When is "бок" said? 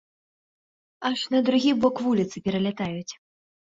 1.85-2.03